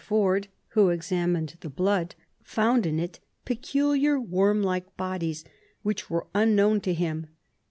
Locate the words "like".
4.63-4.97